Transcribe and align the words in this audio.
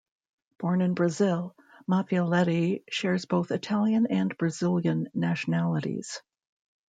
Born 0.57 0.81
in 0.81 0.95
Brazil, 0.95 1.55
Maffioletti 1.87 2.83
shares 2.89 3.25
both 3.25 3.51
Italian 3.51 4.07
and 4.07 4.35
Brazilian 4.35 5.07
nationalities. 5.13 6.23